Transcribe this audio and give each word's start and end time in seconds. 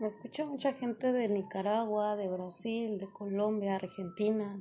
Me 0.00 0.08
escucha 0.08 0.44
mucha 0.44 0.72
gente 0.72 1.12
de 1.12 1.28
Nicaragua, 1.28 2.16
de 2.16 2.26
Brasil, 2.26 2.98
de 2.98 3.06
Colombia, 3.06 3.76
Argentina. 3.76 4.60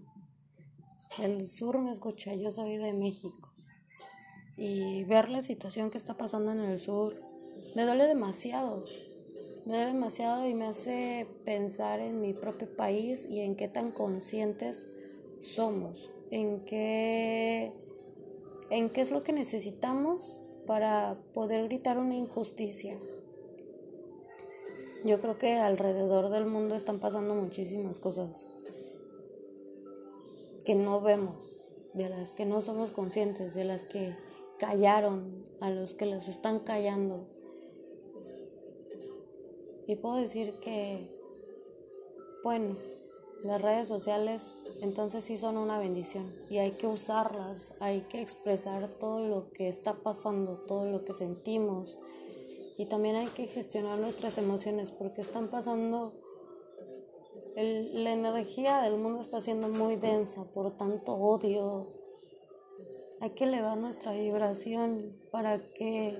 El 1.19 1.47
sur 1.47 1.79
me 1.79 1.91
escucha, 1.91 2.35
yo 2.35 2.51
soy 2.51 2.77
de 2.77 2.93
México. 2.93 3.51
Y 4.57 5.05
ver 5.05 5.29
la 5.29 5.41
situación 5.41 5.89
que 5.89 5.97
está 5.97 6.17
pasando 6.17 6.51
en 6.51 6.59
el 6.59 6.77
sur 6.77 7.19
me 7.75 7.83
duele 7.83 8.05
demasiado. 8.05 8.83
Me 9.65 9.73
duele 9.73 9.93
demasiado 9.93 10.47
y 10.47 10.53
me 10.53 10.67
hace 10.67 11.27
pensar 11.45 11.99
en 11.99 12.21
mi 12.21 12.35
propio 12.35 12.75
país 12.75 13.25
y 13.27 13.39
en 13.39 13.55
qué 13.55 13.67
tan 13.67 13.91
conscientes 13.91 14.85
somos, 15.41 16.11
en 16.29 16.63
qué, 16.63 17.73
en 18.69 18.91
qué 18.91 19.01
es 19.01 19.09
lo 19.09 19.23
que 19.23 19.33
necesitamos 19.33 20.43
para 20.67 21.17
poder 21.33 21.63
gritar 21.63 21.97
una 21.97 22.15
injusticia, 22.15 22.99
yo 25.03 25.19
creo 25.19 25.37
que 25.37 25.55
alrededor 25.55 26.29
del 26.29 26.45
mundo 26.45 26.75
están 26.75 26.99
pasando 26.99 27.35
muchísimas 27.35 27.99
cosas 27.99 28.45
que 30.63 30.75
no 30.75 31.01
vemos, 31.01 31.71
de 31.93 32.09
las 32.09 32.31
que 32.31 32.45
no 32.45 32.61
somos 32.61 32.91
conscientes, 32.91 33.53
de 33.53 33.65
las 33.65 33.85
que 33.85 34.15
callaron, 34.57 35.45
a 35.59 35.69
los 35.69 35.93
que 35.93 36.05
los 36.05 36.27
están 36.27 36.59
callando. 36.59 37.25
Y 39.87 39.97
puedo 39.97 40.15
decir 40.15 40.59
que, 40.61 41.09
bueno, 42.43 42.77
las 43.43 43.61
redes 43.61 43.89
sociales 43.89 44.55
entonces 44.81 45.25
sí 45.25 45.37
son 45.37 45.57
una 45.57 45.77
bendición 45.77 46.33
y 46.49 46.59
hay 46.59 46.71
que 46.71 46.87
usarlas, 46.87 47.73
hay 47.81 48.01
que 48.01 48.21
expresar 48.21 48.87
todo 48.99 49.27
lo 49.27 49.51
que 49.51 49.67
está 49.67 49.95
pasando, 49.95 50.59
todo 50.59 50.85
lo 50.85 51.03
que 51.03 51.11
sentimos, 51.11 51.99
y 52.77 52.85
también 52.85 53.15
hay 53.15 53.27
que 53.27 53.47
gestionar 53.47 53.99
nuestras 53.99 54.37
emociones 54.37 54.91
porque 54.91 55.21
están 55.21 55.49
pasando, 55.49 56.13
la 57.55 58.11
energía 58.11 58.81
del 58.81 58.97
mundo 58.97 59.21
está 59.21 59.39
siendo 59.41 59.69
muy 59.69 59.95
densa 59.95 60.43
por 60.45 60.73
tanto 60.75 61.13
odio. 61.13 61.87
Hay 63.19 63.31
que 63.31 63.43
elevar 63.43 63.77
nuestra 63.77 64.13
vibración 64.13 65.15
para 65.31 65.59
que 65.73 66.17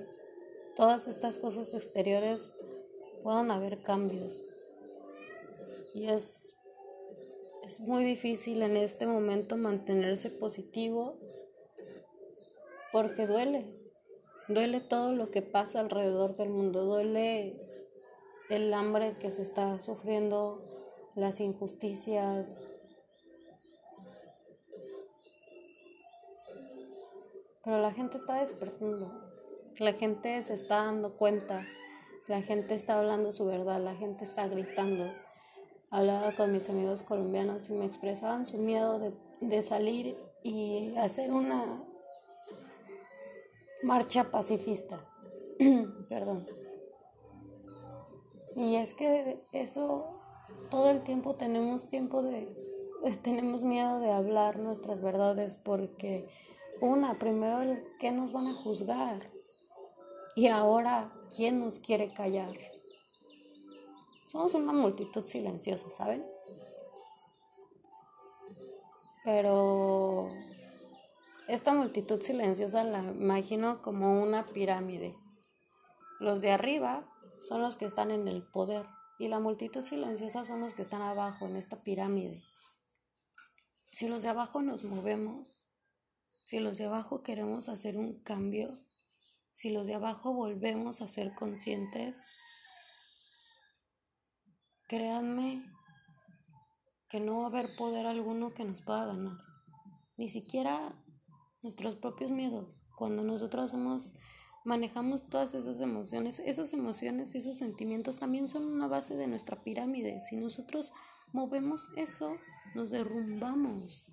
todas 0.76 1.08
estas 1.08 1.38
cosas 1.38 1.74
exteriores 1.74 2.52
puedan 3.22 3.50
haber 3.50 3.80
cambios. 3.80 4.56
Y 5.92 6.06
es, 6.06 6.54
es 7.66 7.80
muy 7.80 8.04
difícil 8.04 8.62
en 8.62 8.76
este 8.76 9.06
momento 9.06 9.56
mantenerse 9.56 10.30
positivo 10.30 11.18
porque 12.92 13.26
duele, 13.26 13.66
Duele 14.46 14.80
todo 14.80 15.14
lo 15.14 15.30
que 15.30 15.40
pasa 15.40 15.80
alrededor 15.80 16.34
del 16.36 16.50
mundo, 16.50 16.84
duele 16.84 17.56
el 18.50 18.74
hambre 18.74 19.16
que 19.18 19.32
se 19.32 19.40
está 19.40 19.80
sufriendo, 19.80 20.62
las 21.14 21.40
injusticias. 21.40 22.62
Pero 27.64 27.80
la 27.80 27.92
gente 27.92 28.18
está 28.18 28.40
despertando, 28.40 29.10
la 29.78 29.94
gente 29.94 30.42
se 30.42 30.52
está 30.52 30.84
dando 30.84 31.16
cuenta, 31.16 31.66
la 32.28 32.42
gente 32.42 32.74
está 32.74 32.98
hablando 32.98 33.32
su 33.32 33.46
verdad, 33.46 33.80
la 33.80 33.94
gente 33.94 34.24
está 34.24 34.46
gritando. 34.46 35.10
Hablaba 35.88 36.32
con 36.32 36.52
mis 36.52 36.68
amigos 36.68 37.02
colombianos 37.02 37.70
y 37.70 37.72
me 37.72 37.86
expresaban 37.86 38.44
su 38.44 38.58
miedo 38.58 38.98
de, 38.98 39.14
de 39.40 39.62
salir 39.62 40.18
y 40.42 40.94
hacer 40.96 41.32
una 41.32 41.82
marcha 43.84 44.30
pacifista. 44.30 45.06
Perdón. 46.08 46.46
Y 48.56 48.76
es 48.76 48.94
que 48.94 49.38
eso 49.52 50.20
todo 50.70 50.90
el 50.90 51.02
tiempo 51.02 51.34
tenemos 51.34 51.86
tiempo 51.86 52.22
de 52.22 52.48
tenemos 53.22 53.64
miedo 53.64 54.00
de 54.00 54.10
hablar 54.10 54.58
nuestras 54.58 55.02
verdades 55.02 55.56
porque 55.56 56.26
una, 56.80 57.18
primero 57.18 57.78
¿qué 57.98 58.10
nos 58.10 58.32
van 58.32 58.46
a 58.48 58.54
juzgar? 58.54 59.30
Y 60.34 60.48
ahora 60.48 61.12
¿quién 61.34 61.60
nos 61.60 61.78
quiere 61.78 62.12
callar? 62.12 62.56
Somos 64.24 64.54
una 64.54 64.72
multitud 64.72 65.26
silenciosa, 65.26 65.90
¿saben? 65.90 66.24
Pero 69.22 70.30
esta 71.46 71.74
multitud 71.74 72.20
silenciosa 72.22 72.84
la 72.84 73.00
imagino 73.00 73.82
como 73.82 74.22
una 74.22 74.46
pirámide. 74.52 75.14
Los 76.18 76.40
de 76.40 76.52
arriba 76.52 77.06
son 77.40 77.60
los 77.60 77.76
que 77.76 77.84
están 77.84 78.10
en 78.10 78.28
el 78.28 78.42
poder 78.42 78.86
y 79.18 79.28
la 79.28 79.40
multitud 79.40 79.82
silenciosa 79.82 80.44
son 80.44 80.60
los 80.60 80.74
que 80.74 80.82
están 80.82 81.02
abajo 81.02 81.46
en 81.46 81.56
esta 81.56 81.76
pirámide. 81.76 82.42
Si 83.90 84.08
los 84.08 84.22
de 84.22 84.28
abajo 84.28 84.62
nos 84.62 84.84
movemos, 84.84 85.66
si 86.44 86.60
los 86.60 86.78
de 86.78 86.86
abajo 86.86 87.22
queremos 87.22 87.68
hacer 87.68 87.96
un 87.96 88.22
cambio, 88.22 88.68
si 89.52 89.70
los 89.70 89.86
de 89.86 89.94
abajo 89.94 90.32
volvemos 90.32 91.00
a 91.00 91.08
ser 91.08 91.34
conscientes, 91.34 92.32
créanme 94.88 95.62
que 97.08 97.20
no 97.20 97.38
va 97.38 97.44
a 97.44 97.46
haber 97.48 97.76
poder 97.76 98.06
alguno 98.06 98.54
que 98.54 98.64
nos 98.64 98.82
pueda 98.82 99.06
ganar. 99.06 99.36
Ni 100.16 100.28
siquiera 100.28 101.03
nuestros 101.64 101.96
propios 101.96 102.30
miedos. 102.30 102.82
Cuando 102.96 103.24
nosotros 103.24 103.72
somos, 103.72 104.12
manejamos 104.64 105.28
todas 105.28 105.54
esas 105.54 105.80
emociones, 105.80 106.38
esas 106.38 106.72
emociones, 106.72 107.34
esos 107.34 107.56
sentimientos 107.56 108.18
también 108.18 108.46
son 108.46 108.64
una 108.64 108.86
base 108.86 109.16
de 109.16 109.26
nuestra 109.26 109.60
pirámide. 109.62 110.20
Si 110.20 110.36
nosotros 110.36 110.92
movemos 111.32 111.90
eso, 111.96 112.36
nos 112.74 112.90
derrumbamos. 112.90 114.12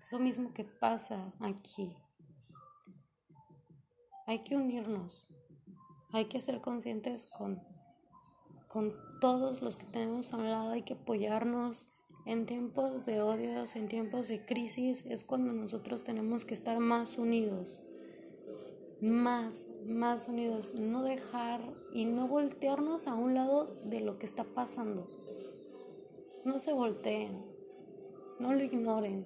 Es 0.00 0.12
lo 0.12 0.18
mismo 0.18 0.54
que 0.54 0.64
pasa 0.64 1.34
aquí. 1.40 1.94
Hay 4.26 4.40
que 4.44 4.56
unirnos, 4.56 5.28
hay 6.12 6.24
que 6.24 6.40
ser 6.40 6.60
conscientes 6.60 7.26
con, 7.26 7.62
con 8.68 8.94
todos 9.20 9.62
los 9.62 9.76
que 9.76 9.86
tenemos 9.86 10.32
a 10.32 10.36
un 10.36 10.50
lado, 10.50 10.70
hay 10.70 10.82
que 10.82 10.94
apoyarnos, 10.94 11.86
en 12.26 12.44
tiempos 12.44 13.06
de 13.06 13.22
odios, 13.22 13.76
en 13.76 13.86
tiempos 13.86 14.26
de 14.26 14.44
crisis, 14.44 15.04
es 15.08 15.22
cuando 15.22 15.52
nosotros 15.52 16.02
tenemos 16.02 16.44
que 16.44 16.54
estar 16.54 16.80
más 16.80 17.18
unidos. 17.18 17.82
Más, 19.00 19.68
más 19.86 20.26
unidos. 20.26 20.74
No 20.74 21.04
dejar 21.04 21.60
y 21.92 22.04
no 22.04 22.26
voltearnos 22.26 23.06
a 23.06 23.14
un 23.14 23.34
lado 23.34 23.76
de 23.84 24.00
lo 24.00 24.18
que 24.18 24.26
está 24.26 24.42
pasando. 24.42 25.06
No 26.44 26.58
se 26.58 26.72
volteen. 26.72 27.44
No 28.40 28.52
lo 28.52 28.62
ignoren. 28.62 29.24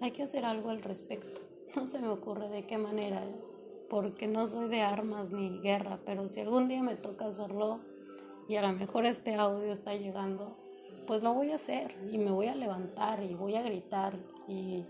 Hay 0.00 0.12
que 0.12 0.22
hacer 0.22 0.44
algo 0.44 0.70
al 0.70 0.80
respecto. 0.80 1.40
No 1.74 1.88
se 1.88 1.98
me 1.98 2.08
ocurre 2.08 2.48
de 2.48 2.66
qué 2.66 2.78
manera, 2.78 3.24
porque 3.90 4.28
no 4.28 4.46
soy 4.46 4.68
de 4.68 4.82
armas 4.82 5.30
ni 5.30 5.58
guerra, 5.60 5.98
pero 6.06 6.28
si 6.28 6.40
algún 6.40 6.68
día 6.68 6.82
me 6.84 6.94
toca 6.94 7.26
hacerlo 7.26 7.80
y 8.48 8.54
a 8.54 8.62
lo 8.62 8.72
mejor 8.78 9.06
este 9.06 9.34
audio 9.34 9.72
está 9.72 9.94
llegando, 9.94 10.56
pues 11.06 11.22
lo 11.22 11.32
voy 11.32 11.52
a 11.52 11.56
hacer 11.56 11.96
y 12.12 12.18
me 12.18 12.30
voy 12.30 12.48
a 12.48 12.54
levantar 12.54 13.22
y 13.22 13.34
voy 13.34 13.56
a 13.56 13.62
gritar 13.62 14.18
y 14.46 14.84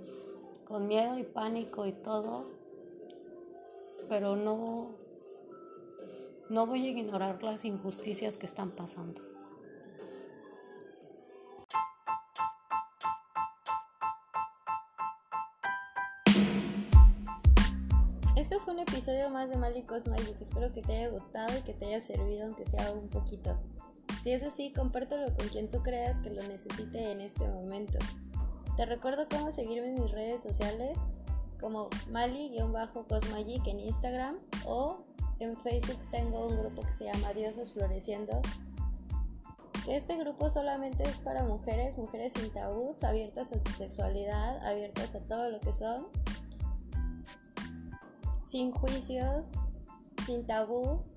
con 0.64 0.88
miedo 0.88 1.16
y 1.16 1.22
pánico 1.22 1.86
y 1.86 1.92
todo, 1.92 2.46
pero 4.08 4.36
no, 4.36 4.90
no 6.50 6.66
voy 6.66 6.86
a 6.86 6.90
ignorar 6.90 7.42
las 7.42 7.64
injusticias 7.64 8.36
que 8.36 8.46
están 8.46 8.72
pasando. 8.72 9.22
Este 18.36 18.58
fue 18.58 18.74
un 18.74 18.80
episodio 18.80 19.30
más 19.30 19.50
de 19.50 19.56
Malicos 19.56 20.06
Magic. 20.06 20.40
Espero 20.40 20.72
que 20.72 20.80
te 20.80 20.92
haya 20.92 21.08
gustado 21.08 21.58
y 21.58 21.62
que 21.62 21.74
te 21.74 21.86
haya 21.86 22.00
servido, 22.00 22.46
aunque 22.46 22.64
sea 22.64 22.92
un 22.92 23.08
poquito. 23.08 23.58
Si 24.28 24.34
es 24.34 24.42
así, 24.42 24.72
compártelo 24.74 25.34
con 25.34 25.48
quien 25.48 25.70
tú 25.70 25.82
creas 25.82 26.20
que 26.20 26.28
lo 26.28 26.42
necesite 26.42 27.12
en 27.12 27.22
este 27.22 27.48
momento. 27.48 27.98
Te 28.76 28.84
recuerdo 28.84 29.26
cómo 29.26 29.52
seguirme 29.52 29.88
en 29.88 30.02
mis 30.02 30.10
redes 30.10 30.42
sociales 30.42 30.98
como 31.58 31.88
mali-cosmagic 32.10 33.66
en 33.66 33.80
Instagram 33.80 34.36
o 34.66 34.98
En 35.38 35.56
Facebook 35.56 35.98
tengo 36.10 36.46
un 36.46 36.58
grupo 36.58 36.82
que 36.82 36.92
se 36.92 37.04
llama 37.06 37.32
Dioses 37.32 37.72
Floreciendo. 37.72 38.42
Este 39.88 40.18
grupo 40.18 40.50
solamente 40.50 41.04
es 41.04 41.16
para 41.20 41.42
mujeres, 41.44 41.96
mujeres 41.96 42.34
sin 42.34 42.52
tabús, 42.52 43.04
abiertas 43.04 43.52
a 43.52 43.58
su 43.58 43.70
sexualidad, 43.70 44.58
abiertas 44.66 45.14
a 45.14 45.20
todo 45.20 45.48
lo 45.50 45.58
que 45.58 45.72
son, 45.72 46.06
sin 48.44 48.72
juicios, 48.72 49.54
sin 50.26 50.46
tabús 50.46 51.16